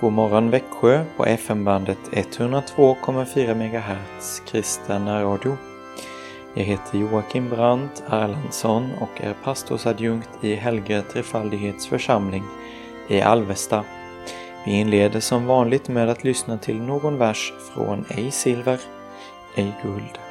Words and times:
God 0.00 0.12
morgon 0.12 0.50
Växjö 0.50 1.04
på 1.16 1.24
FM-bandet 1.24 1.98
102,4 2.12 3.54
MHz 3.54 4.42
kristen 4.46 5.08
radio. 5.08 5.56
Jag 6.54 6.64
heter 6.64 6.98
Joakim 6.98 7.48
Brandt 7.48 8.02
Erlandsson 8.10 8.90
och 9.00 9.24
är 9.24 9.34
pastorsadjunkt 9.44 10.28
i 10.40 10.54
Helge 10.54 11.02
Trefaldighets 11.02 11.86
församling 11.86 12.44
i 13.08 13.20
Alvesta. 13.20 13.84
Vi 14.66 14.72
inleder 14.72 15.20
som 15.20 15.46
vanligt 15.46 15.88
med 15.88 16.08
att 16.08 16.24
lyssna 16.24 16.58
till 16.58 16.82
någon 16.82 17.18
vers 17.18 17.52
från 17.74 18.04
Ej 18.08 18.30
silver, 18.30 18.80
ej 19.54 19.72
guld. 19.82 20.27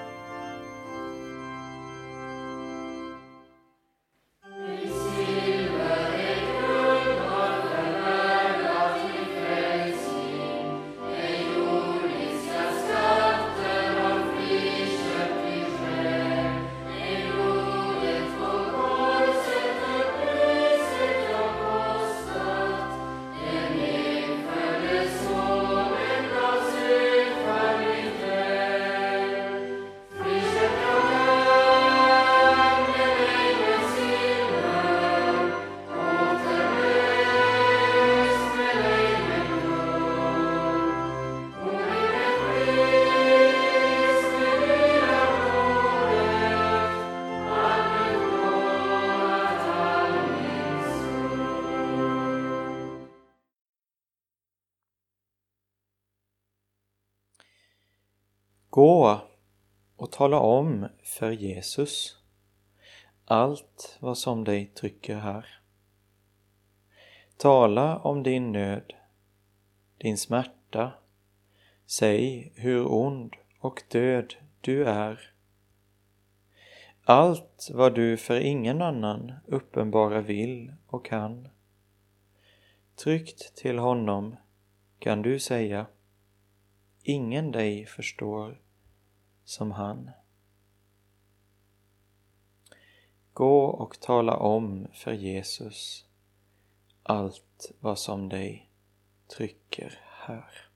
Gå 58.78 59.22
och 59.96 60.12
tala 60.12 60.40
om 60.40 60.88
för 61.04 61.32
Jesus 61.32 62.18
allt 63.26 63.98
vad 64.00 64.18
som 64.18 64.44
dig 64.44 64.66
trycker 64.66 65.16
här. 65.16 65.62
Tala 67.38 67.98
om 68.00 68.24
din 68.24 68.52
nöd, 68.52 68.94
din 69.98 70.18
smärta. 70.18 70.92
Säg 71.86 72.52
hur 72.56 72.92
ond 72.92 73.34
och 73.60 73.84
död 73.92 74.34
du 74.62 74.86
är. 74.86 75.34
Allt 77.04 77.70
vad 77.74 77.96
du 77.96 78.18
för 78.18 78.40
ingen 78.40 78.82
annan 78.82 79.34
uppenbara 79.46 80.22
vill 80.22 80.74
och 80.88 81.06
kan. 81.06 81.48
Tryggt 82.96 83.56
till 83.56 83.78
honom 83.78 84.36
kan 85.00 85.22
du 85.22 85.40
säga 85.40 85.86
Ingen 87.04 87.52
dig 87.52 87.86
förstår 87.86 88.67
som 89.48 89.72
han. 89.72 90.12
Gå 93.34 93.66
och 93.66 94.00
tala 94.00 94.38
om 94.38 94.88
för 94.94 95.14
Jesus 95.14 96.06
allt 97.04 97.72
vad 97.80 98.00
som 98.00 98.30
dig 98.30 98.70
trycker 99.28 100.00
här. 100.04 100.67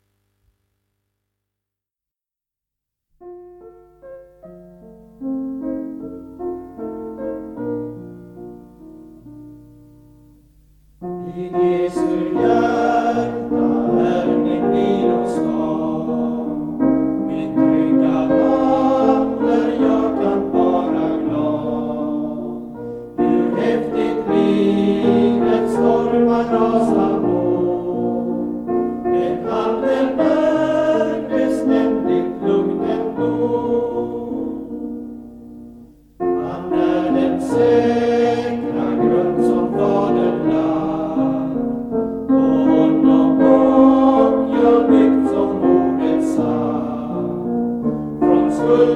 Vet 48.82 48.90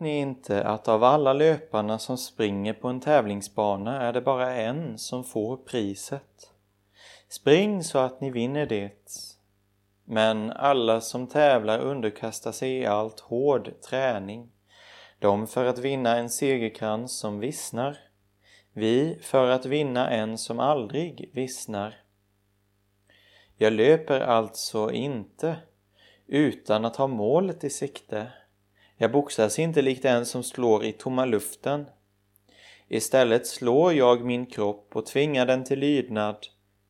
ni 0.00 0.18
inte 0.18 0.64
att 0.64 0.88
av 0.88 1.04
alla 1.04 1.32
löparna 1.32 1.98
som 1.98 2.18
springer 2.18 2.72
på 2.72 2.88
en 2.88 3.00
tävlingsbana 3.00 4.02
är 4.02 4.12
det 4.12 4.20
bara 4.20 4.54
en 4.54 4.98
som 4.98 5.24
får 5.24 5.56
priset? 5.56 6.50
Spring 7.28 7.84
så 7.84 7.98
att 7.98 8.20
ni 8.20 8.30
vinner 8.30 8.66
det. 8.66 8.92
Men 10.04 10.50
alla 10.50 11.00
som 11.00 11.26
tävlar 11.26 11.78
underkastar 11.78 12.52
sig 12.52 12.72
i 12.72 12.86
allt 12.86 13.20
hård 13.20 13.70
träning. 13.90 14.48
De 15.20 15.46
för 15.46 15.64
att 15.64 15.78
vinna 15.78 16.16
en 16.16 16.30
segerkrans 16.30 17.18
som 17.18 17.40
vissnar. 17.40 17.98
Vi 18.72 19.18
för 19.22 19.50
att 19.50 19.66
vinna 19.66 20.10
en 20.10 20.38
som 20.38 20.60
aldrig 20.60 21.30
vissnar. 21.32 21.94
Jag 23.56 23.72
löper 23.72 24.20
alltså 24.20 24.90
inte 24.90 25.56
utan 26.26 26.84
att 26.84 26.96
ha 26.96 27.06
målet 27.06 27.64
i 27.64 27.70
sikte. 27.70 28.32
Jag 28.96 29.12
boxas 29.12 29.58
inte 29.58 29.82
likt 29.82 30.04
en 30.04 30.26
som 30.26 30.42
slår 30.42 30.84
i 30.84 30.92
tomma 30.92 31.24
luften. 31.24 31.86
Istället 32.88 33.46
slår 33.46 33.92
jag 33.92 34.24
min 34.24 34.46
kropp 34.46 34.96
och 34.96 35.06
tvingar 35.06 35.46
den 35.46 35.64
till 35.64 35.78
lydnad 35.78 36.36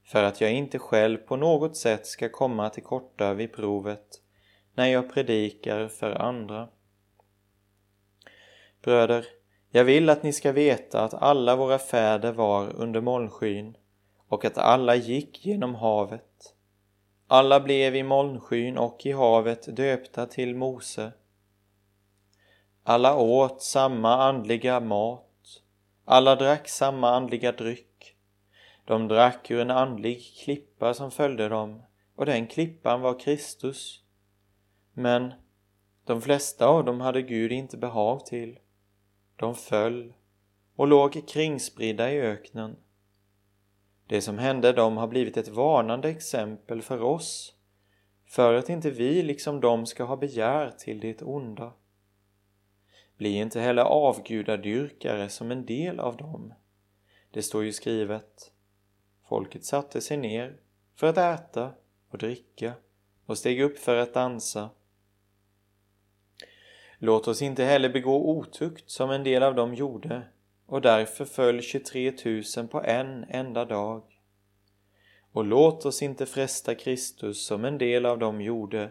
för 0.05 0.25
att 0.25 0.41
jag 0.41 0.53
inte 0.53 0.79
själv 0.79 1.17
på 1.17 1.37
något 1.37 1.77
sätt 1.77 2.07
ska 2.07 2.29
komma 2.29 2.71
till 2.71 2.83
korta 2.83 3.35
vid 3.35 3.53
provet 3.53 4.07
när 4.75 4.87
jag 4.87 5.15
predikar 5.15 5.89
för 5.89 6.11
andra. 6.11 6.69
Bröder, 8.83 9.27
jag 9.71 9.85
vill 9.85 10.11
att 10.11 10.23
ni 10.23 10.33
ska 10.33 10.53
veta 10.53 11.05
att 11.05 11.15
alla 11.15 11.57
våra 11.57 11.79
fäder 11.79 12.33
var 12.33 12.77
under 12.77 13.01
molnskyn 13.01 13.77
och 14.29 14.45
att 14.45 14.59
alla 14.59 14.95
gick 14.95 15.47
genom 15.47 15.75
havet. 15.75 16.55
Alla 17.27 17.61
blev 17.61 17.97
i 17.97 18.03
molnskyn 18.03 18.79
och 18.79 19.07
i 19.07 19.13
havet 19.13 19.77
döpta 19.77 20.27
till 20.27 20.57
Mose 20.57 21.13
alla 22.83 23.17
åt 23.17 23.63
samma 23.63 24.17
andliga 24.17 24.81
mat, 24.81 25.63
alla 26.05 26.37
drack 26.37 26.69
samma 26.69 27.11
andliga 27.11 27.53
dryck. 27.53 28.17
De 28.85 29.09
drack 29.09 29.51
ur 29.51 29.61
en 29.61 29.71
andlig 29.71 30.23
klippa 30.45 30.95
som 30.95 31.11
följde 31.11 31.49
dem, 31.49 31.83
och 32.17 32.27
den 32.27 32.47
klippan 32.47 33.01
var 33.01 33.19
Kristus. 33.19 34.03
Men 34.93 35.33
de 36.05 36.23
flesta 36.23 36.67
av 36.67 36.85
dem 36.85 37.01
hade 37.01 37.23
Gud 37.23 37.53
inte 37.53 37.77
behag 37.77 38.27
till. 38.27 38.59
De 39.41 39.55
föll 39.55 40.13
och 40.77 40.89
låg 40.89 41.29
kringspridda 41.29 42.13
i 42.13 42.21
öknen. 42.21 42.77
Det 44.07 44.21
som 44.21 44.39
hände 44.39 44.73
dem 44.73 44.97
har 44.97 45.09
blivit 45.09 45.37
ett 45.37 45.49
varnande 45.49 46.09
exempel 46.09 46.83
för 46.83 47.03
oss, 47.03 47.55
för 48.27 48.55
att 48.55 48.69
inte 48.69 48.91
vi 48.91 49.23
liksom 49.23 49.61
de 49.61 49.87
ska 49.87 50.05
ha 50.05 50.17
begär 50.17 50.71
till 50.71 51.01
det 51.01 51.23
onda. 51.23 51.73
Bli 53.17 53.35
inte 53.35 53.61
heller 53.61 53.83
avgudadyrkare 53.83 55.29
som 55.29 55.51
en 55.51 55.67
del 55.67 56.01
av 56.01 56.17
dem. 56.17 56.55
Det 57.31 57.43
står 57.43 57.65
ju 57.65 57.73
skrivet 57.73 58.53
Folket 59.29 59.65
satte 59.65 60.01
sig 60.01 60.17
ner 60.17 60.61
för 60.95 61.07
att 61.07 61.19
äta 61.19 61.75
och 62.11 62.19
dricka 62.19 62.73
och 63.27 63.39
steg 63.39 63.61
upp 63.61 63.79
för 63.79 63.97
att 63.97 64.15
dansa. 64.15 64.71
Låt 67.03 67.29
oss 67.29 67.43
inte 67.43 67.65
heller 67.65 67.89
begå 67.89 68.31
otukt 68.31 68.91
som 68.91 69.11
en 69.11 69.25
del 69.25 69.43
av 69.43 69.55
dem 69.55 69.75
gjorde 69.75 70.23
och 70.67 70.81
därför 70.81 71.25
föll 71.25 71.63
23 71.63 72.13
000 72.57 72.69
på 72.69 72.83
en 72.83 73.25
enda 73.29 73.65
dag. 73.65 74.03
Och 75.33 75.45
låt 75.45 75.87
oss 75.87 76.03
inte 76.03 76.27
fresta 76.27 76.75
Kristus 76.75 77.47
som 77.47 77.65
en 77.65 77.79
del 77.79 78.07
av 78.07 78.19
dem 78.19 78.41
gjorde, 78.41 78.91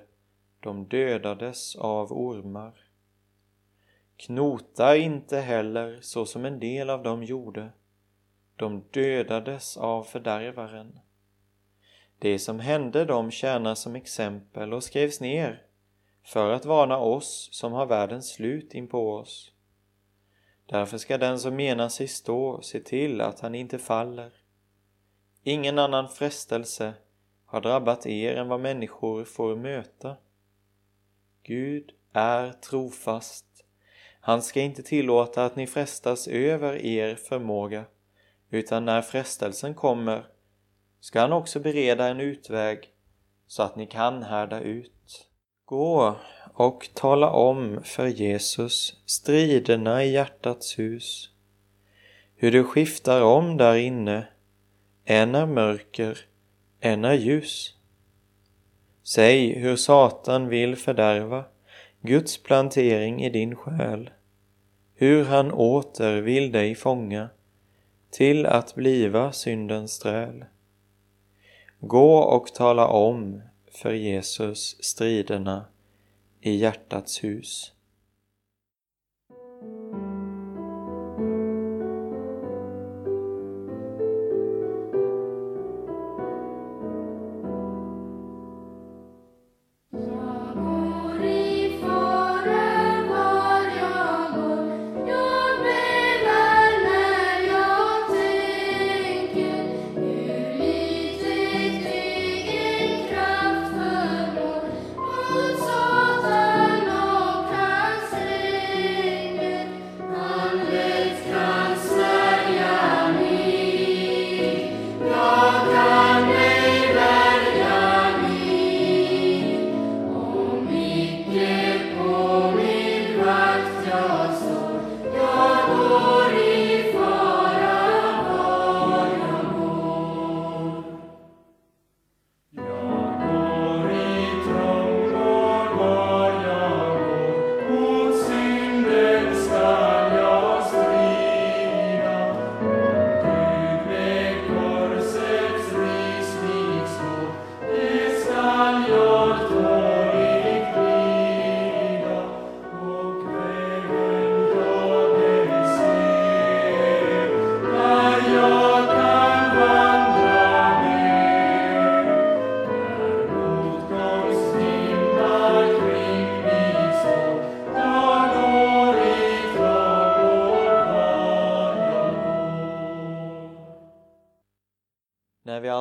de 0.60 0.86
dödades 0.88 1.76
av 1.76 2.14
ormar. 2.14 2.74
Knota 4.18 4.98
inte 4.98 5.40
heller 5.40 6.00
så 6.02 6.26
som 6.26 6.46
en 6.46 6.60
del 6.60 6.90
av 6.90 7.04
dem 7.04 7.24
gjorde, 7.24 7.72
de 8.56 8.84
dödades 8.92 9.78
av 9.78 10.04
fördärvaren. 10.04 11.00
Det 12.20 12.40
som 12.40 12.60
hände 12.60 13.06
dem 13.06 13.32
tjänar 13.32 13.76
som 13.76 13.96
exempel 13.96 14.74
och 14.74 14.84
skrevs 14.84 15.22
ner 15.22 15.69
för 16.24 16.52
att 16.52 16.66
varna 16.66 16.98
oss 16.98 17.50
som 17.52 17.74
har 17.74 17.86
världens 17.86 18.30
slut 18.30 18.74
in 18.74 18.88
på 18.88 19.14
oss. 19.14 19.52
Därför 20.66 20.98
ska 20.98 21.18
den 21.18 21.40
som 21.40 21.56
menar 21.56 21.90
sig 21.90 22.08
stå 22.08 22.62
se 22.62 22.80
till 22.80 23.22
att 23.22 23.40
han 23.40 23.56
inte 23.56 23.80
faller. 23.80 24.32
Ingen 25.44 25.80
annan 25.80 26.10
frestelse 26.10 26.94
har 27.46 27.62
drabbat 27.62 28.06
er 28.06 28.36
än 28.36 28.48
vad 28.48 28.60
människor 28.60 29.24
får 29.24 29.56
möta. 29.56 30.16
Gud 31.44 31.92
är 32.14 32.52
trofast. 32.52 33.46
Han 34.22 34.42
ska 34.42 34.62
inte 34.62 34.84
tillåta 34.84 35.46
att 35.46 35.56
ni 35.56 35.68
frestas 35.68 36.28
över 36.28 36.86
er 36.86 37.16
förmåga, 37.16 37.86
utan 38.50 38.86
när 38.86 39.02
frestelsen 39.02 39.74
kommer 39.74 40.26
ska 41.00 41.22
han 41.22 41.34
också 41.34 41.60
bereda 41.60 42.08
en 42.08 42.20
utväg 42.20 42.94
så 43.48 43.64
att 43.64 43.76
ni 43.76 43.88
kan 43.88 44.24
härda 44.24 44.60
ut. 44.60 45.29
Gå 45.70 46.16
och 46.54 46.90
tala 46.94 47.30
om 47.30 47.80
för 47.84 48.08
Jesus 48.08 49.02
striderna 49.06 50.04
i 50.04 50.12
hjärtats 50.12 50.80
hus, 50.80 51.30
hur 52.36 52.52
det 52.52 52.64
skiftar 52.64 53.22
om 53.22 53.58
där 53.58 53.76
inne, 53.76 54.28
en 55.06 55.36
är 55.36 55.46
mörker, 55.46 56.20
en 56.80 57.06
är 57.06 57.14
ljus. 57.14 57.74
Säg 59.04 59.60
hur 59.60 59.76
Satan 59.76 60.48
vill 60.48 60.76
fördärva 60.76 61.46
Guds 62.02 62.44
plantering 62.44 63.24
i 63.24 63.30
din 63.30 63.56
själ, 63.56 64.10
hur 64.96 65.26
han 65.26 65.52
åter 65.52 66.22
vill 66.22 66.52
dig 66.52 66.76
fånga 66.76 67.30
till 68.12 68.46
att 68.46 68.76
bliva 68.76 69.32
syndens 69.32 70.00
träl. 70.00 70.46
Gå 71.80 72.18
och 72.18 72.54
tala 72.54 72.88
om 72.88 73.42
för 73.72 73.94
Jesus 73.94 74.84
striderna 74.84 75.66
i 76.42 76.56
hjärtats 76.56 77.24
hus. 77.24 77.74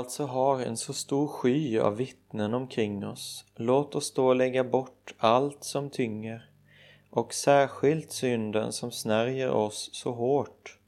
Alltså 0.08 0.26
har 0.26 0.60
en 0.60 0.76
så 0.76 0.92
stor 0.92 1.28
sky 1.28 1.78
av 1.78 1.96
vittnen 1.96 2.54
omkring 2.54 3.06
oss, 3.06 3.44
låt 3.56 3.94
oss 3.94 4.14
då 4.14 4.34
lägga 4.34 4.64
bort 4.64 5.14
allt 5.18 5.64
som 5.64 5.90
tynger 5.90 6.50
och 7.10 7.34
särskilt 7.34 8.12
synden 8.12 8.72
som 8.72 8.90
snärjer 8.90 9.50
oss 9.50 9.90
så 9.92 10.12
hårt 10.12 10.78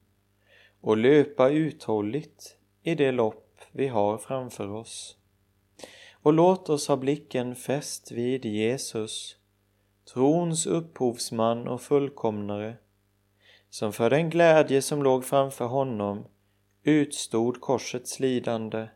och 0.80 0.96
löpa 0.96 1.48
uthålligt 1.48 2.56
i 2.82 2.94
det 2.94 3.12
lopp 3.12 3.60
vi 3.72 3.88
har 3.88 4.18
framför 4.18 4.68
oss. 4.68 5.16
Och 6.22 6.32
låt 6.32 6.68
oss 6.68 6.88
ha 6.88 6.96
blicken 6.96 7.56
fäst 7.56 8.12
vid 8.12 8.44
Jesus, 8.44 9.36
trons 10.14 10.66
upphovsman 10.66 11.68
och 11.68 11.82
fullkomnare, 11.82 12.76
som 13.70 13.92
för 13.92 14.10
den 14.10 14.30
glädje 14.30 14.82
som 14.82 15.02
låg 15.02 15.24
framför 15.24 15.66
honom 15.66 16.24
utstod 16.82 17.60
korsets 17.60 18.20
lidande 18.20 18.88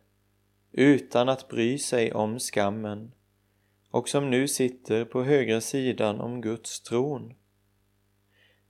utan 0.76 1.29
att 1.29 1.49
bry 1.49 1.79
sig 1.79 2.12
om 2.12 2.38
skammen 2.38 3.12
och 3.91 4.09
som 4.09 4.31
nu 4.31 4.49
sitter 4.49 5.04
på 5.04 5.23
högra 5.23 5.61
sidan 5.61 6.21
om 6.21 6.40
Guds 6.40 6.81
tron. 6.81 7.35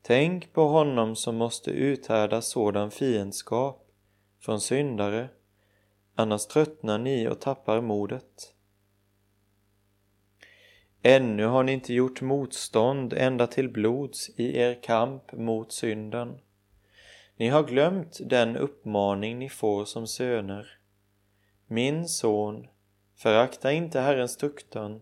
Tänk 0.03 0.53
på 0.53 0.69
honom 0.69 1.17
som 1.17 1.37
måste 1.37 1.71
uthärda 1.71 2.43
sådan 2.43 2.91
fiendskap 2.91 3.91
från 4.41 4.61
syndare, 4.61 5.29
annars 6.15 6.47
tröttnar 6.47 6.99
ni 6.99 7.29
och 7.29 7.41
tappar 7.41 7.81
modet. 7.81 8.55
Ännu 11.03 11.45
har 11.45 11.63
ni 11.63 11.73
inte 11.73 11.95
gjort 11.95 12.21
motstånd 12.21 13.13
ända 13.13 13.47
till 13.47 13.69
blods 13.69 14.31
i 14.37 14.59
er 14.59 14.83
kamp 14.83 15.33
mot 15.33 15.73
synden. 15.73 16.39
Ni 17.37 17.49
har 17.49 17.63
glömt 17.63 18.21
den 18.25 18.57
uppmaning 18.57 19.39
ni 19.39 19.49
får 19.49 19.85
som 19.85 20.07
söner. 20.07 20.79
Min 21.67 22.09
son, 22.09 22.67
förakta 23.17 23.73
inte 23.73 24.01
Herrens 24.01 24.37
tuktan 24.37 25.01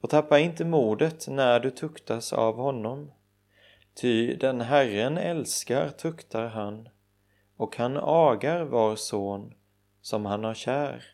och 0.00 0.10
tappa 0.10 0.38
inte 0.38 0.64
modet 0.64 1.28
när 1.28 1.60
du 1.60 1.70
tuktas 1.70 2.32
av 2.32 2.56
honom. 2.56 3.12
Ty 3.94 4.36
den 4.36 4.60
Herren 4.60 5.18
älskar 5.18 5.88
tuktar 5.88 6.46
han 6.46 6.88
och 7.56 7.76
han 7.76 7.96
agar 8.02 8.62
var 8.62 8.96
son 8.96 9.54
som 10.00 10.26
han 10.26 10.44
har 10.44 10.54
kär. 10.54 11.04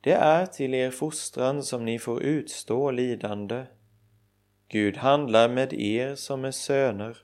Det 0.00 0.12
är 0.12 0.46
till 0.46 0.74
er 0.74 0.90
fostran 0.90 1.62
som 1.62 1.84
ni 1.84 1.98
får 1.98 2.22
utstå 2.22 2.90
lidande. 2.90 3.64
Gud 4.68 4.96
handlar 4.96 5.48
med 5.48 5.72
er 5.72 6.14
som 6.14 6.44
är 6.44 6.50
söner. 6.50 7.16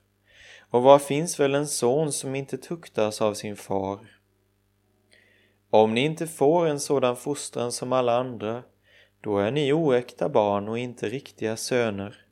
Och 0.70 0.82
var 0.82 0.98
finns 0.98 1.40
väl 1.40 1.54
en 1.54 1.66
son 1.66 2.12
som 2.12 2.34
inte 2.34 2.58
tuktas 2.58 3.22
av 3.22 3.34
sin 3.34 3.56
far? 3.56 4.21
Om 5.74 5.94
ni 5.94 6.00
inte 6.00 6.26
får 6.26 6.66
en 6.66 6.80
sådan 6.80 7.16
fostran 7.16 7.72
som 7.72 7.92
alla 7.92 8.18
andra, 8.18 8.62
då 9.20 9.38
är 9.38 9.50
ni 9.50 9.72
oäkta 9.72 10.28
barn 10.28 10.68
och 10.68 10.78
inte 10.78 11.08
riktiga 11.08 11.56
söner. 11.56 12.26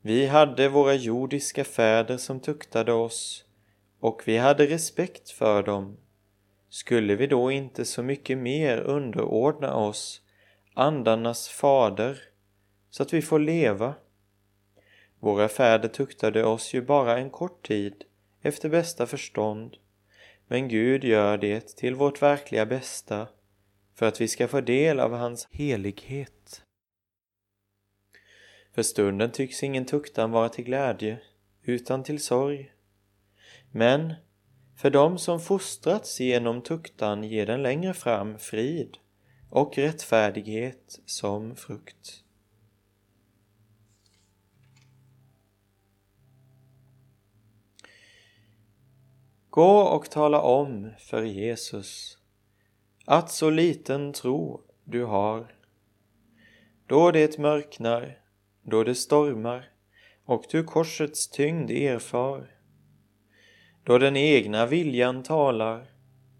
Vi 0.00 0.26
hade 0.26 0.68
våra 0.68 0.94
jordiska 0.94 1.64
fäder 1.64 2.16
som 2.16 2.40
tuktade 2.40 2.92
oss, 2.92 3.44
och 4.00 4.22
vi 4.24 4.38
hade 4.38 4.66
respekt 4.66 5.30
för 5.30 5.62
dem. 5.62 5.96
Skulle 6.68 7.14
vi 7.16 7.26
då 7.26 7.50
inte 7.50 7.84
så 7.84 8.02
mycket 8.02 8.38
mer 8.38 8.78
underordna 8.80 9.74
oss 9.74 10.20
andarnas 10.74 11.48
fader, 11.48 12.18
så 12.90 13.02
att 13.02 13.12
vi 13.12 13.22
får 13.22 13.38
leva? 13.38 13.94
Våra 15.20 15.48
fäder 15.48 15.88
tuktade 15.88 16.44
oss 16.44 16.74
ju 16.74 16.82
bara 16.82 17.18
en 17.18 17.30
kort 17.30 17.66
tid 17.66 18.04
efter 18.42 18.68
bästa 18.68 19.06
förstånd, 19.06 19.76
men 20.46 20.68
Gud 20.68 21.04
gör 21.04 21.38
det 21.38 21.76
till 21.76 21.94
vårt 21.94 22.22
verkliga 22.22 22.66
bästa 22.66 23.28
för 23.94 24.06
att 24.06 24.20
vi 24.20 24.28
ska 24.28 24.48
få 24.48 24.60
del 24.60 25.00
av 25.00 25.12
hans 25.12 25.48
helighet. 25.50 26.62
För 28.74 28.82
stunden 28.82 29.32
tycks 29.32 29.62
ingen 29.62 29.84
tuktan 29.84 30.30
vara 30.30 30.48
till 30.48 30.64
glädje, 30.64 31.18
utan 31.62 32.02
till 32.02 32.22
sorg. 32.22 32.72
Men 33.70 34.14
för 34.76 34.90
dem 34.90 35.18
som 35.18 35.40
fostrats 35.40 36.20
genom 36.20 36.62
tuktan 36.62 37.24
ger 37.24 37.46
den 37.46 37.62
längre 37.62 37.94
fram 37.94 38.38
frid 38.38 38.98
och 39.50 39.78
rättfärdighet 39.78 41.00
som 41.06 41.56
frukt. 41.56 42.23
Gå 49.54 49.78
och 49.78 50.10
tala 50.10 50.40
om 50.40 50.90
för 50.98 51.22
Jesus 51.22 52.18
att 53.04 53.30
så 53.30 53.50
liten 53.50 54.12
tro 54.12 54.60
du 54.84 55.04
har. 55.04 55.54
Då 56.86 57.10
det 57.10 57.38
mörknar, 57.38 58.18
då 58.62 58.84
det 58.84 58.94
stormar 58.94 59.68
och 60.24 60.44
du 60.50 60.64
korsets 60.64 61.28
tyngd 61.28 61.70
erfar. 61.70 62.50
Då 63.84 63.98
den 63.98 64.16
egna 64.16 64.66
viljan 64.66 65.22
talar 65.22 65.90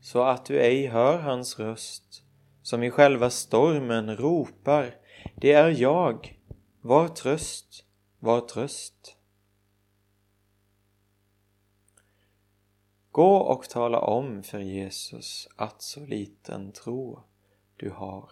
så 0.01 0.23
att 0.23 0.47
du 0.47 0.61
ej 0.61 0.87
hör 0.87 1.19
hans 1.19 1.59
röst 1.59 2.23
som 2.63 2.83
i 2.83 2.91
själva 2.91 3.31
stormen 3.31 4.17
ropar 4.17 4.95
Det 5.37 5.53
är 5.53 5.81
jag, 5.81 6.39
var 6.81 7.09
tröst, 7.09 7.85
var 8.19 8.41
tröst. 8.41 9.14
Gå 13.15 13.37
och 13.37 13.69
tala 13.69 14.01
om 14.01 14.43
för 14.43 14.59
Jesus 14.59 15.49
att 15.57 15.83
så 15.83 16.07
liten 16.07 16.73
tro 16.73 17.21
du 17.77 17.91
har. 17.91 18.31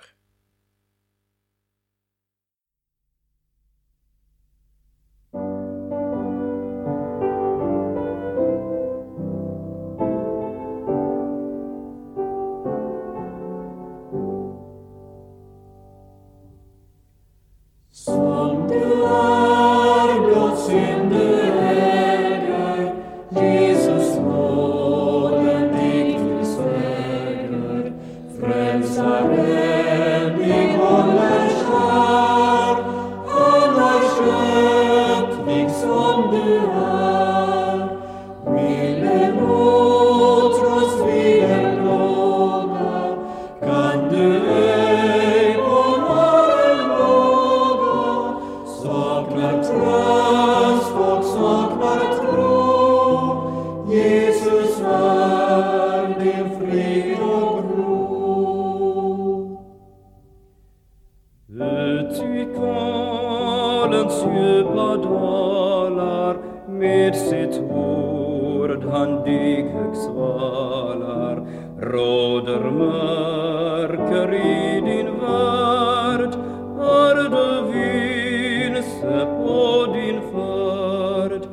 Oder 72.33 72.62
mărcărit 72.79 74.81
din 74.85 75.09
vart, 75.21 76.35
Arde 76.79 77.51
vin 77.71 78.75
se 78.83 79.27
pod 79.37 79.89
din 79.93 80.19
fart, 80.31 81.45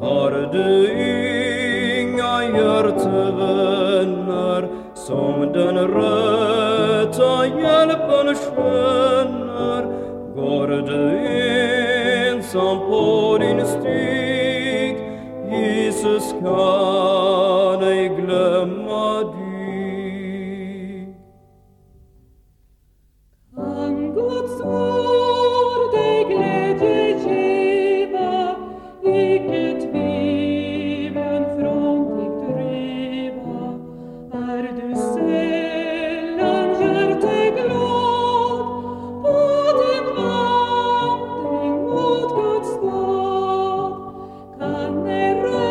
Arde 0.00 0.70
inga 2.00 2.36
hjärtevänner, 2.54 4.62
Som 5.04 5.34
den 5.52 5.76
rätta 5.96 7.32
hjälpen 7.60 8.28
skönner, 8.42 9.82
Går 10.36 10.68
du 10.88 11.02
ensam 12.28 12.76
på 12.88 13.04
din 13.40 13.60
stig, 13.66 14.94
Jesus 15.50 16.26
kan 16.42 16.73
me 45.02 45.63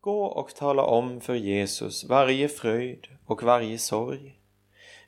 Gå 0.00 0.24
och 0.24 0.54
tala 0.54 0.82
om 0.82 1.20
för 1.20 1.34
Jesus 1.34 2.04
varje 2.04 2.48
fröjd 2.48 3.06
och 3.26 3.42
varje 3.42 3.78
sorg. 3.78 4.38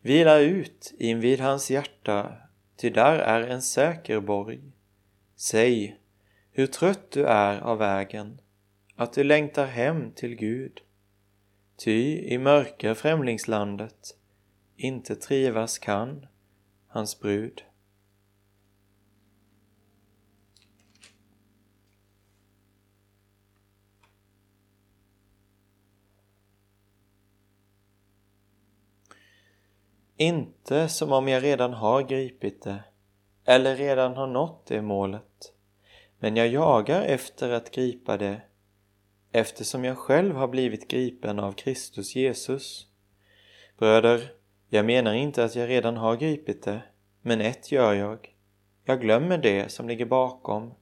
Vila 0.00 0.38
ut 0.38 0.94
invid 0.98 1.40
hans 1.40 1.70
hjärta, 1.70 2.32
ty 2.76 2.90
där 2.90 3.18
är 3.18 3.40
en 3.40 3.62
säker 3.62 4.20
borg. 4.20 4.60
Säg 5.36 5.96
hur 6.52 6.66
trött 6.66 7.10
du 7.10 7.24
är 7.24 7.60
av 7.60 7.78
vägen, 7.78 8.40
att 8.96 9.12
du 9.12 9.24
längtar 9.24 9.66
hem 9.66 10.10
till 10.10 10.34
Gud. 10.34 10.80
Ty 11.84 12.18
i 12.18 12.38
mörka 12.38 12.94
främlingslandet 12.94 14.16
inte 14.76 15.16
trivas 15.16 15.78
kan 15.78 16.26
hans 16.86 17.20
brud. 17.20 17.62
inte 30.16 30.88
som 30.88 31.12
om 31.12 31.28
jag 31.28 31.42
redan 31.42 31.72
har 31.72 32.02
gripit 32.02 32.62
det 32.62 32.84
eller 33.44 33.76
redan 33.76 34.16
har 34.16 34.26
nått 34.26 34.66
det 34.66 34.82
målet, 34.82 35.52
men 36.18 36.36
jag 36.36 36.48
jagar 36.48 37.02
efter 37.02 37.50
att 37.50 37.70
gripa 37.70 38.16
det 38.16 38.42
eftersom 39.32 39.84
jag 39.84 39.98
själv 39.98 40.36
har 40.36 40.48
blivit 40.48 40.88
gripen 40.88 41.38
av 41.38 41.52
Kristus 41.52 42.16
Jesus. 42.16 42.86
Bröder, 43.78 44.32
jag 44.68 44.84
menar 44.84 45.12
inte 45.12 45.44
att 45.44 45.56
jag 45.56 45.68
redan 45.68 45.96
har 45.96 46.16
gripit 46.16 46.62
det, 46.62 46.82
men 47.22 47.40
ett 47.40 47.72
gör 47.72 47.94
jag. 47.94 48.34
Jag 48.84 49.00
glömmer 49.00 49.38
det 49.38 49.72
som 49.72 49.88
ligger 49.88 50.06
bakom 50.06 50.74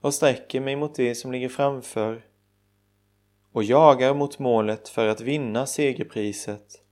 och 0.00 0.14
sträcker 0.14 0.60
mig 0.60 0.76
mot 0.76 0.94
det 0.94 1.14
som 1.14 1.32
ligger 1.32 1.48
framför 1.48 2.24
och 3.52 3.64
jagar 3.64 4.14
mot 4.14 4.38
målet 4.38 4.88
för 4.88 5.06
att 5.06 5.20
vinna 5.20 5.66
segerpriset, 5.66 6.82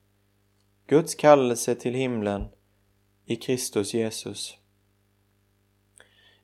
Guds 0.86 1.14
kallelse 1.14 1.74
till 1.74 1.94
himlen 1.94 2.48
i 3.26 3.36
Kristus 3.36 3.94
Jesus. 3.94 4.56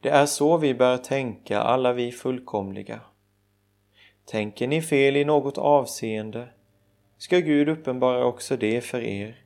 Det 0.01 0.09
är 0.09 0.27
så 0.27 0.57
vi 0.57 0.75
bör 0.75 0.97
tänka, 0.97 1.61
alla 1.61 1.93
vi 1.93 2.13
fullkomliga. 2.13 3.01
Tänker 4.31 4.67
ni 4.67 4.83
fel 4.83 5.17
i 5.17 5.25
något 5.25 5.59
avseende 5.59 6.49
ska 7.19 7.39
Gud 7.39 7.69
uppenbara 7.69 8.25
också 8.25 8.57
det 8.57 8.81
för 8.81 9.01
er. 9.01 9.37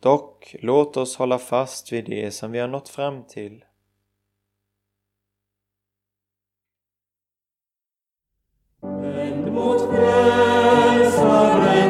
Dock, 0.00 0.56
låt 0.60 0.96
oss 0.96 1.16
hålla 1.16 1.38
fast 1.38 1.92
vid 1.92 2.04
det 2.04 2.30
som 2.30 2.52
vi 2.52 2.58
har 2.58 2.68
nått 2.68 2.88
fram 2.88 3.24
till. 3.24 3.64
Vänd 8.82 9.52
mot 9.52 9.80
frälsaren 9.90 11.18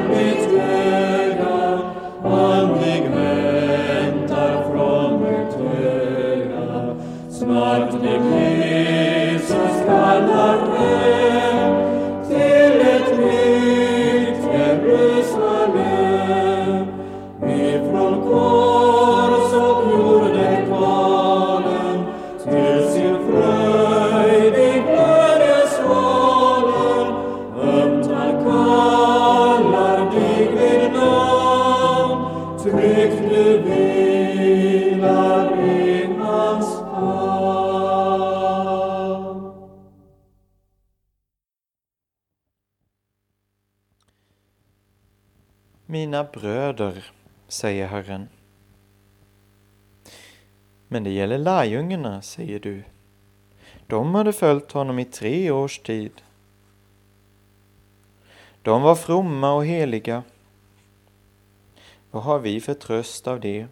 mitt 0.09 0.49
öga, 0.61 1.79
andlig 2.23 3.11
väntar 3.11 4.71
från 4.71 5.23
mitt 5.23 5.57
öga. 5.85 6.97
Snart 7.31 8.03
Mina 46.19 46.31
bröder, 46.33 47.05
säger 47.49 47.87
Herren. 47.87 48.29
Men 50.89 51.05
det 51.05 51.11
gäller 51.11 51.39
lärjungarna, 51.39 52.23
säger 52.23 52.61
du. 52.61 52.83
De 53.87 54.15
hade 54.15 54.33
följt 54.33 54.73
honom 54.73 54.99
i 54.99 55.05
tre 55.05 55.51
års 55.51 55.79
tid. 55.79 56.13
De 58.63 58.83
var 58.83 58.95
fromma 58.95 59.53
och 59.53 59.67
heliga. 59.67 60.23
Vad 62.11 62.23
har 62.23 62.39
vi 62.39 62.61
för 62.61 62.75
tröst 62.75 63.27
av 63.27 63.41
det? 63.41 63.67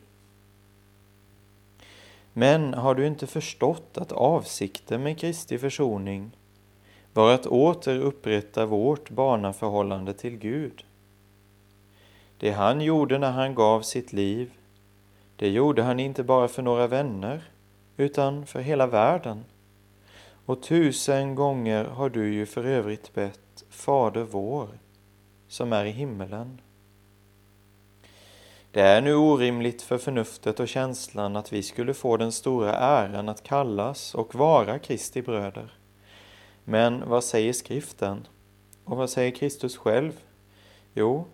Men 2.32 2.74
har 2.74 2.94
du 2.94 3.06
inte 3.06 3.26
förstått 3.26 3.98
att 3.98 4.12
avsikten 4.12 5.02
med 5.02 5.18
Kristi 5.18 5.58
försoning 5.58 6.30
var 7.12 7.34
att 7.34 7.46
åter 7.46 7.98
upprätta 7.98 8.66
vårt 8.66 9.10
barnaförhållande 9.10 10.14
till 10.14 10.37
Gud? 10.37 10.85
Det 12.38 12.51
han 12.51 12.81
gjorde 12.81 13.18
när 13.18 13.33
han 13.33 13.55
gav 13.55 13.83
sitt 13.83 14.12
liv, 14.12 14.53
det 15.37 15.49
gjorde 15.49 15.83
han 15.83 16.01
inte 16.01 16.22
bara 16.22 16.49
för 16.49 16.62
några 16.62 16.87
vänner, 16.87 17.42
utan 17.96 18.46
för 18.46 18.61
hela 18.61 18.87
världen. 18.87 19.44
Och 20.46 20.62
tusen 20.62 21.35
gånger 21.35 21.85
har 21.85 22.11
du 22.11 22.35
ju 22.35 22.46
för 22.46 22.64
övrigt 22.64 23.14
bett 23.14 23.64
Fader 23.70 24.22
vår, 24.22 24.68
som 25.49 25.72
är 25.72 25.85
i 25.85 25.90
himmelen. 25.90 26.61
Det 28.70 28.83
är 28.83 29.01
nu 29.01 29.14
orimligt 29.14 29.83
för 29.83 29.99
förnuftet 29.99 30.61
och 30.61 30.68
känslan 30.68 31.37
att 31.37 31.53
vi 31.53 31.62
skulle 31.62 31.94
få 31.94 32.16
den 32.16 32.33
stora 32.33 32.72
äran 32.72 33.29
att 33.29 33.42
kallas 33.42 34.14
och 34.14 34.35
vara 34.35 34.79
Kristi 34.79 35.22
bröder. 35.22 35.75
Men 36.64 37.09
vad 37.09 37.25
säger 37.25 37.53
skriften? 37.53 38.27
Och 38.85 38.96
vad 38.96 39.11
säger 39.11 39.31
Kristus 39.31 39.77
själv? 39.77 40.12
Jo, 40.94 41.27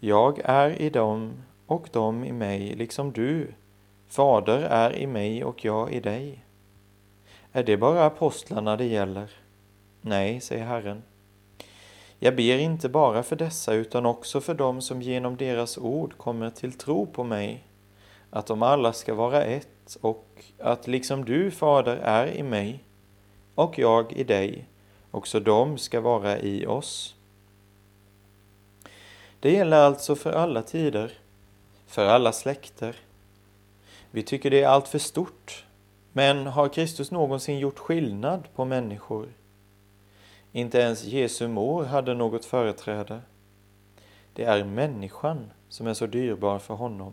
jag 0.00 0.40
är 0.44 0.82
i 0.82 0.90
dem 0.90 1.32
och 1.66 1.88
de 1.92 2.24
i 2.24 2.32
mig, 2.32 2.74
liksom 2.74 3.12
du. 3.12 3.54
Fader 4.08 4.58
är 4.58 4.96
i 4.96 5.06
mig 5.06 5.44
och 5.44 5.64
jag 5.64 5.92
i 5.92 6.00
dig. 6.00 6.44
Är 7.52 7.62
det 7.62 7.76
bara 7.76 8.06
apostlarna 8.06 8.76
det 8.76 8.84
gäller? 8.84 9.30
Nej, 10.00 10.40
säger 10.40 10.64
Herren. 10.64 11.02
Jag 12.18 12.36
ber 12.36 12.58
inte 12.58 12.88
bara 12.88 13.22
för 13.22 13.36
dessa 13.36 13.74
utan 13.74 14.06
också 14.06 14.40
för 14.40 14.54
dem 14.54 14.80
som 14.80 15.02
genom 15.02 15.36
deras 15.36 15.78
ord 15.78 16.16
kommer 16.16 16.50
till 16.50 16.72
tro 16.72 17.06
på 17.06 17.24
mig, 17.24 17.64
att 18.30 18.46
de 18.46 18.62
alla 18.62 18.92
ska 18.92 19.14
vara 19.14 19.44
ett 19.44 19.96
och 20.00 20.44
att 20.58 20.86
liksom 20.86 21.24
du, 21.24 21.50
Fader, 21.50 21.96
är 21.96 22.26
i 22.26 22.42
mig 22.42 22.84
och 23.54 23.78
jag 23.78 24.12
i 24.12 24.24
dig, 24.24 24.68
också 25.10 25.40
de 25.40 25.78
ska 25.78 26.00
vara 26.00 26.38
i 26.38 26.66
oss. 26.66 27.14
Det 29.40 29.52
gäller 29.52 29.76
alltså 29.76 30.14
för 30.14 30.32
alla 30.32 30.62
tider, 30.62 31.12
för 31.86 32.06
alla 32.06 32.32
släkter. 32.32 32.96
Vi 34.10 34.22
tycker 34.22 34.50
det 34.50 34.62
är 34.62 34.68
allt 34.68 34.88
för 34.88 34.98
stort, 34.98 35.64
men 36.12 36.46
har 36.46 36.68
Kristus 36.68 37.10
någonsin 37.10 37.58
gjort 37.58 37.78
skillnad 37.78 38.48
på 38.54 38.64
människor? 38.64 39.28
Inte 40.52 40.78
ens 40.78 41.04
Jesu 41.04 41.48
mor 41.48 41.84
hade 41.84 42.14
något 42.14 42.44
företräde. 42.44 43.20
Det 44.32 44.44
är 44.44 44.64
människan 44.64 45.50
som 45.68 45.86
är 45.86 45.94
så 45.94 46.06
dyrbar 46.06 46.58
för 46.58 46.74
honom 46.74 47.12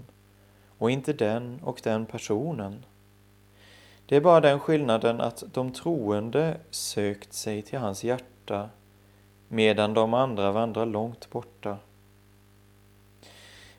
och 0.77 0.91
inte 0.91 1.13
den 1.13 1.59
och 1.63 1.81
den 1.83 2.05
personen. 2.05 2.85
Det 4.05 4.15
är 4.15 4.21
bara 4.21 4.41
den 4.41 4.59
skillnaden 4.59 5.21
att 5.21 5.43
de 5.53 5.71
troende 5.71 6.57
sökt 6.69 7.33
sig 7.33 7.61
till 7.61 7.79
hans 7.79 8.03
hjärta 8.03 8.69
medan 9.47 9.93
de 9.93 10.13
andra 10.13 10.51
vandrar 10.51 10.85
långt 10.85 11.29
borta. 11.29 11.77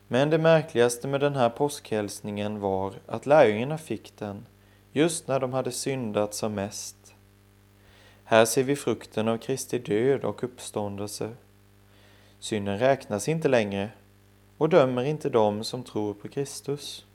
Men 0.07 0.29
det 0.29 0.37
märkligaste 0.37 1.07
med 1.07 1.19
den 1.19 1.35
här 1.35 1.49
påskhälsningen 1.49 2.59
var 2.59 2.93
att 3.05 3.25
lärjungarna 3.25 3.77
fick 3.77 4.17
den 4.17 4.45
just 4.91 5.27
när 5.27 5.39
de 5.39 5.53
hade 5.53 5.71
syndat 5.71 6.33
som 6.33 6.53
mest. 6.53 7.15
Här 8.23 8.45
ser 8.45 8.63
vi 8.63 8.75
frukten 8.75 9.27
av 9.27 9.37
Kristi 9.37 9.79
död 9.79 10.23
och 10.23 10.43
uppståndelse. 10.43 11.29
Synden 12.39 12.79
räknas 12.79 13.27
inte 13.27 13.47
längre 13.47 13.89
och 14.57 14.69
dömer 14.69 15.03
inte 15.03 15.29
dem 15.29 15.63
som 15.63 15.83
tror 15.83 16.13
på 16.13 16.27
Kristus. 16.27 17.05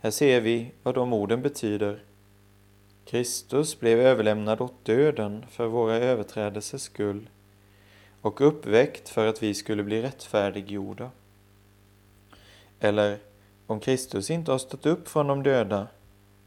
Här 0.00 0.10
ser 0.10 0.40
vi 0.40 0.72
vad 0.82 0.94
de 0.94 1.12
orden 1.12 1.42
betyder. 1.42 2.02
Kristus 3.04 3.80
blev 3.80 4.00
överlämnad 4.00 4.60
åt 4.60 4.84
döden 4.84 5.44
för 5.50 5.66
våra 5.66 5.96
överträdelsers 5.96 6.82
skull 6.82 7.28
och 8.20 8.40
uppväckt 8.40 9.08
för 9.08 9.26
att 9.26 9.42
vi 9.42 9.54
skulle 9.54 9.82
bli 9.82 10.02
rättfärdiggjorda. 10.02 11.10
Eller, 12.80 13.18
om 13.66 13.80
Kristus 13.80 14.30
inte 14.30 14.50
har 14.50 14.58
stått 14.58 14.86
upp 14.86 15.08
från 15.08 15.26
de 15.26 15.42
döda, 15.42 15.86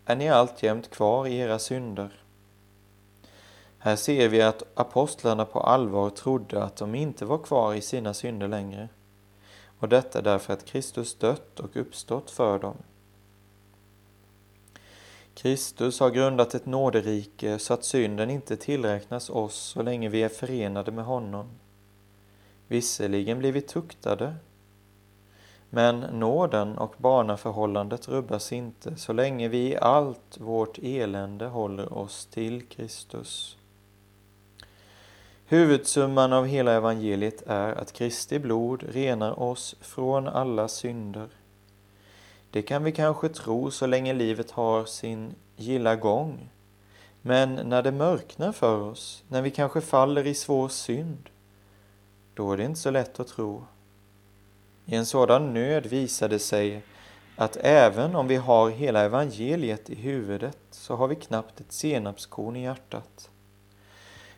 är 0.05 0.15
ni 0.15 0.29
alltjämt 0.29 0.89
kvar 0.89 1.27
i 1.27 1.37
era 1.37 1.59
synder. 1.59 2.23
Här 3.77 3.95
ser 3.95 4.29
vi 4.29 4.41
att 4.41 4.63
apostlarna 4.75 5.45
på 5.45 5.59
allvar 5.59 6.09
trodde 6.09 6.63
att 6.63 6.75
de 6.75 6.95
inte 6.95 7.25
var 7.25 7.37
kvar 7.37 7.73
i 7.73 7.81
sina 7.81 8.13
synder 8.13 8.47
längre, 8.47 8.89
och 9.79 9.89
detta 9.89 10.21
därför 10.21 10.53
att 10.53 10.65
Kristus 10.65 11.15
dött 11.15 11.59
och 11.59 11.77
uppstått 11.77 12.31
för 12.31 12.59
dem. 12.59 12.77
Kristus 15.35 15.99
har 15.99 16.09
grundat 16.09 16.55
ett 16.55 16.65
nåderike 16.65 17.59
så 17.59 17.73
att 17.73 17.83
synden 17.83 18.29
inte 18.29 18.57
tillräknas 18.57 19.29
oss 19.29 19.55
så 19.55 19.81
länge 19.81 20.09
vi 20.09 20.23
är 20.23 20.29
förenade 20.29 20.91
med 20.91 21.05
honom. 21.05 21.49
Visserligen 22.67 23.39
blir 23.39 23.51
vi 23.51 23.61
tuktade, 23.61 24.35
men 25.73 25.99
nåden 25.99 26.77
och 26.77 26.95
barnaförhållandet 26.97 28.07
rubbas 28.07 28.51
inte 28.51 28.95
så 28.95 29.13
länge 29.13 29.47
vi 29.47 29.57
i 29.57 29.77
allt 29.77 30.37
vårt 30.39 30.77
elände 30.77 31.45
håller 31.45 31.97
oss 31.97 32.25
till 32.25 32.65
Kristus. 32.65 33.57
Huvudsumman 35.45 36.33
av 36.33 36.45
hela 36.45 36.71
evangeliet 36.71 37.43
är 37.47 37.75
att 37.75 37.93
Kristi 37.93 38.39
blod 38.39 38.83
renar 38.89 39.39
oss 39.39 39.75
från 39.81 40.27
alla 40.27 40.67
synder 40.67 41.27
Det 42.51 42.61
kan 42.61 42.83
vi 42.83 42.91
kanske 42.91 43.29
tro 43.29 43.71
så 43.71 43.87
länge 43.87 44.13
livet 44.13 44.51
har 44.51 44.85
sin 44.85 45.35
gilla 45.55 45.95
gång. 45.95 46.49
Men 47.21 47.53
när 47.53 47.81
det 47.81 47.91
mörknar 47.91 48.51
för 48.51 48.81
oss, 48.81 49.23
när 49.27 49.41
vi 49.41 49.51
kanske 49.51 49.81
faller 49.81 50.27
i 50.27 50.33
svår 50.33 50.69
synd, 50.69 51.29
då 52.33 52.51
är 52.51 52.57
det 52.57 52.63
inte 52.63 52.79
så 52.79 52.91
lätt 52.91 53.19
att 53.19 53.27
tro. 53.27 53.63
I 54.85 54.95
en 54.95 55.05
sådan 55.05 55.53
nöd 55.53 55.85
visar 55.85 56.29
det 56.29 56.39
sig 56.39 56.81
att 57.35 57.57
även 57.61 58.15
om 58.15 58.27
vi 58.27 58.35
har 58.35 58.69
hela 58.69 59.01
evangeliet 59.01 59.89
i 59.89 59.95
huvudet 59.95 60.57
så 60.71 60.95
har 60.95 61.07
vi 61.07 61.15
knappt 61.15 61.59
ett 61.59 61.71
senapskorn 61.71 62.55
i 62.55 62.63
hjärtat. 62.63 63.29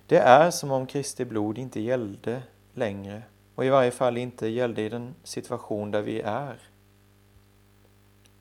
Det 0.07 0.17
är 0.17 0.51
som 0.51 0.71
om 0.71 0.87
Kristi 0.87 1.25
blod 1.25 1.57
inte 1.57 1.79
gällde 1.79 2.41
längre 2.73 3.23
och 3.55 3.65
i 3.65 3.69
varje 3.69 3.91
fall 3.91 4.17
inte 4.17 4.47
gällde 4.47 4.81
i 4.81 4.89
den 4.89 5.15
situation 5.23 5.91
där 5.91 6.01
vi 6.01 6.21
är. 6.21 6.59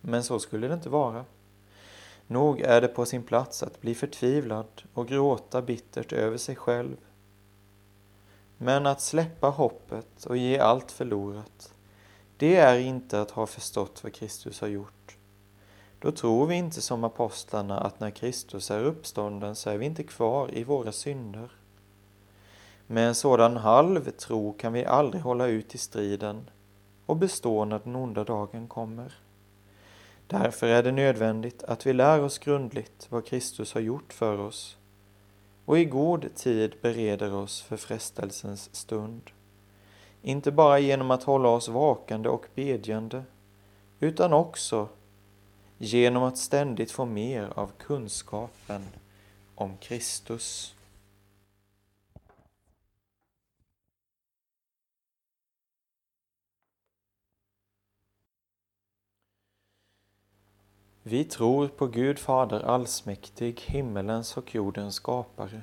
Men 0.00 0.24
så 0.24 0.38
skulle 0.38 0.68
det 0.68 0.74
inte 0.74 0.88
vara. 0.88 1.24
Nog 2.26 2.60
är 2.60 2.80
det 2.80 2.88
på 2.88 3.06
sin 3.06 3.22
plats 3.22 3.62
att 3.62 3.80
bli 3.80 3.94
förtvivlad 3.94 4.82
och 4.94 5.08
gråta 5.08 5.62
bittert 5.62 6.12
över 6.12 6.36
sig 6.36 6.56
själv. 6.56 6.96
Men 8.58 8.86
att 8.86 9.00
släppa 9.00 9.48
hoppet 9.48 10.24
och 10.26 10.36
ge 10.36 10.58
allt 10.58 10.92
förlorat, 10.92 11.73
det 12.44 12.56
är 12.56 12.78
inte 12.78 13.20
att 13.20 13.30
ha 13.30 13.46
förstått 13.46 14.00
vad 14.02 14.12
Kristus 14.12 14.60
har 14.60 14.68
gjort. 14.68 15.16
Då 15.98 16.12
tror 16.12 16.46
vi 16.46 16.54
inte 16.54 16.80
som 16.80 17.04
apostlarna 17.04 17.80
att 17.80 18.00
när 18.00 18.10
Kristus 18.10 18.70
är 18.70 18.84
uppstånden 18.84 19.54
så 19.54 19.70
är 19.70 19.78
vi 19.78 19.86
inte 19.86 20.02
kvar 20.02 20.54
i 20.54 20.64
våra 20.64 20.92
synder. 20.92 21.50
Med 22.86 23.08
en 23.08 23.14
sådan 23.14 23.56
halv 23.56 24.10
tro 24.10 24.52
kan 24.52 24.72
vi 24.72 24.84
aldrig 24.84 25.22
hålla 25.22 25.46
ut 25.46 25.74
i 25.74 25.78
striden 25.78 26.50
och 27.06 27.16
bestå 27.16 27.64
när 27.64 27.80
den 27.84 27.96
onda 27.96 28.24
dagen 28.24 28.68
kommer. 28.68 29.12
Därför 30.26 30.66
är 30.66 30.82
det 30.82 30.92
nödvändigt 30.92 31.62
att 31.62 31.86
vi 31.86 31.92
lär 31.92 32.20
oss 32.20 32.38
grundligt 32.38 33.06
vad 33.10 33.26
Kristus 33.26 33.74
har 33.74 33.80
gjort 33.80 34.12
för 34.12 34.38
oss 34.38 34.76
och 35.64 35.78
i 35.78 35.84
god 35.84 36.34
tid 36.34 36.74
bereder 36.82 37.34
oss 37.34 37.62
för 37.62 37.76
frestelsens 37.76 38.74
stund. 38.74 39.30
Inte 40.26 40.52
bara 40.52 40.78
genom 40.78 41.10
att 41.10 41.22
hålla 41.22 41.48
oss 41.48 41.68
vakande 41.68 42.28
och 42.28 42.46
bedjande, 42.54 43.24
utan 44.00 44.32
också 44.32 44.88
genom 45.78 46.22
att 46.22 46.38
ständigt 46.38 46.90
få 46.90 47.04
mer 47.04 47.52
av 47.56 47.72
kunskapen 47.78 48.82
om 49.54 49.76
Kristus. 49.76 50.74
Vi 61.02 61.24
tror 61.24 61.68
på 61.68 61.86
Gud 61.86 62.18
Fader 62.18 62.60
allsmäktig, 62.60 63.60
himmelens 63.60 64.36
och 64.36 64.54
jordens 64.54 64.94
skapare. 64.94 65.62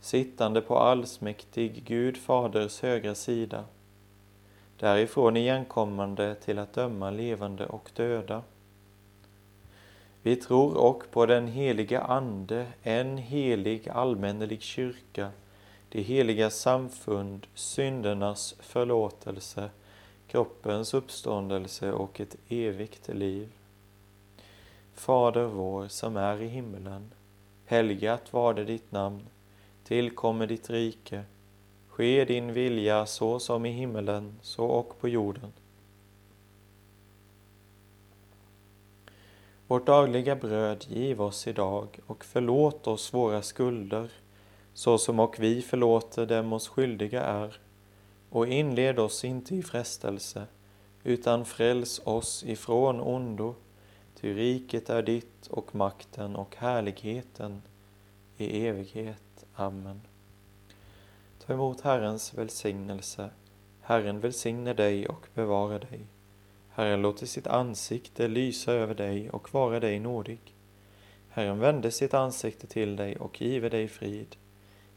sittande 0.00 0.60
på 0.60 0.78
allsmäktig 0.78 1.84
Gud 1.84 2.16
Faders 2.16 2.80
högra 2.80 3.14
sida, 3.14 3.64
därifrån 4.76 5.36
igenkommande 5.36 6.34
till 6.34 6.58
att 6.58 6.72
döma 6.72 7.10
levande 7.10 7.66
och 7.66 7.90
döda. 7.94 8.42
Vi 10.22 10.36
tror 10.36 10.76
och 10.76 11.10
på 11.10 11.26
den 11.26 11.48
heliga 11.48 12.00
Ande, 12.00 12.66
en 12.82 13.16
helig 13.16 13.88
allmännelig 13.88 14.62
kyrka, 14.62 15.30
det 15.88 16.02
heliga 16.02 16.50
samfund, 16.50 17.46
syndernas 17.54 18.54
förlåtelse, 18.60 19.70
kroppens 20.26 20.94
uppståndelse 20.94 21.92
och 21.92 22.20
ett 22.20 22.36
evigt 22.48 23.08
liv. 23.08 23.48
Fader 24.94 25.44
vår 25.44 25.88
som 25.88 26.16
är 26.16 26.42
i 26.42 26.48
himmelen. 26.48 27.10
Helgat 27.66 28.32
var 28.32 28.54
det 28.54 28.64
ditt 28.64 28.92
namn. 28.92 29.26
Tillkommer 29.88 30.46
ditt 30.46 30.70
rike. 30.70 31.24
Ske 31.88 32.24
din 32.24 32.52
vilja 32.52 33.06
så 33.06 33.38
som 33.38 33.66
i 33.66 33.70
himmelen, 33.70 34.38
så 34.42 34.64
och 34.64 35.00
på 35.00 35.08
jorden. 35.08 35.52
Vårt 39.66 39.86
dagliga 39.86 40.36
bröd 40.36 40.86
giv 40.88 41.22
oss 41.22 41.46
idag 41.46 42.00
och 42.06 42.24
förlåt 42.24 42.86
oss 42.86 43.14
våra 43.14 43.42
skulder, 43.42 44.10
så 44.74 44.98
som 44.98 45.20
och 45.20 45.36
vi 45.38 45.62
förlåter 45.62 46.26
dem 46.26 46.52
oss 46.52 46.68
skyldiga 46.68 47.22
är. 47.22 47.58
Och 48.30 48.46
inled 48.46 48.98
oss 48.98 49.24
inte 49.24 49.54
i 49.54 49.62
frestelse, 49.62 50.46
utan 51.04 51.44
fräls 51.44 52.00
oss 52.04 52.44
ifrån 52.44 53.00
ondo. 53.00 53.54
Ty 54.20 54.34
riket 54.34 54.90
är 54.90 55.02
ditt 55.02 55.46
och 55.46 55.74
makten 55.74 56.36
och 56.36 56.56
härligheten 56.56 57.62
i 58.36 58.66
evighet. 58.66 59.22
Amen. 59.60 60.00
Ta 61.46 61.52
emot 61.52 61.80
Herrens 61.80 62.34
välsignelse. 62.34 63.30
Herren 63.80 64.20
välsigne 64.20 64.74
dig 64.74 65.08
och 65.08 65.26
bevara 65.34 65.78
dig. 65.78 66.06
Herren 66.68 67.02
låter 67.02 67.26
sitt 67.26 67.46
ansikte 67.46 68.28
lysa 68.28 68.72
över 68.72 68.94
dig 68.94 69.30
och 69.30 69.54
vara 69.54 69.80
dig 69.80 70.00
nådig. 70.00 70.38
Herren 71.28 71.58
vände 71.58 71.90
sitt 71.90 72.14
ansikte 72.14 72.66
till 72.66 72.96
dig 72.96 73.16
och 73.16 73.42
give 73.42 73.68
dig 73.68 73.88
frid. 73.88 74.36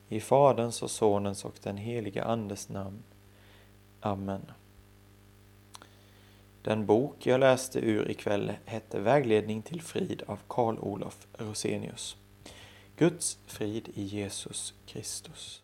I 0.10 0.20
Faderns 0.20 0.84
och 0.84 0.92
Sonens 0.92 1.46
och 1.46 1.56
den 1.64 1.78
helige 1.78 2.24
Andes 2.24 2.70
namn. 2.70 3.04
Amen. 4.00 4.52
Den 6.62 6.86
bok 6.86 7.26
jag 7.26 7.40
läste 7.40 7.80
ur 7.80 8.12
ikväll 8.12 8.52
hette 8.66 9.00
Vägledning 9.00 9.62
till 9.62 9.82
frid 9.82 10.24
av 10.28 10.40
Karl 10.48 10.80
Olof 10.80 11.28
Rosenius. 11.34 12.18
Guds 13.02 13.40
frid 13.48 13.88
i 13.96 14.04
Jesus 14.04 14.76
Kristus. 14.88 15.64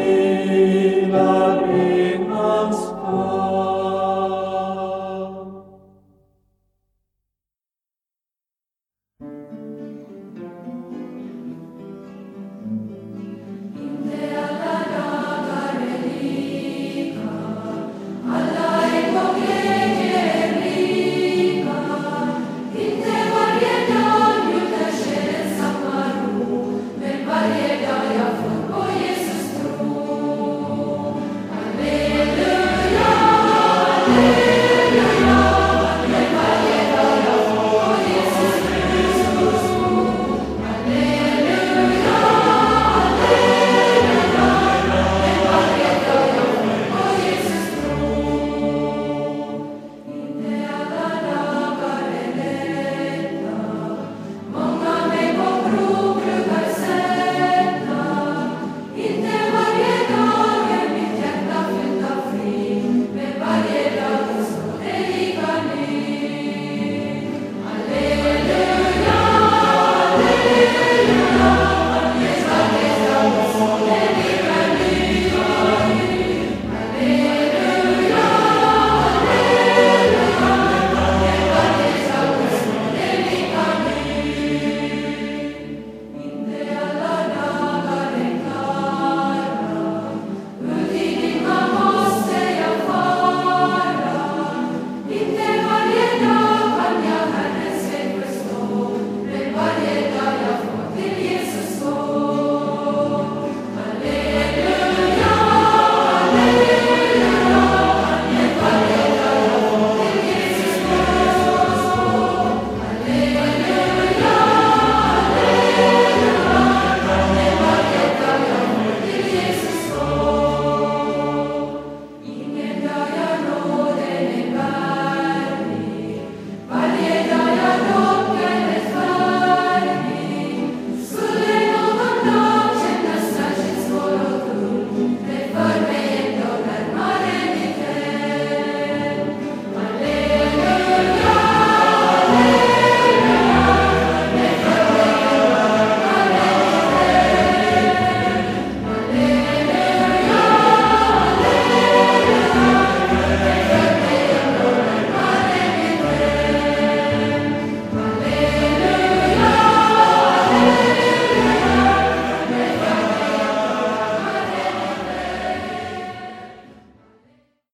Deus. 0.00 0.79